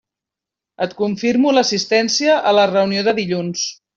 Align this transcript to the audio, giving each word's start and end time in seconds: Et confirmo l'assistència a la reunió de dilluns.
Et 0.85 0.95
confirmo 1.01 1.51
l'assistència 1.57 2.39
a 2.53 2.55
la 2.61 2.65
reunió 2.73 3.07
de 3.11 3.15
dilluns. 3.23 3.71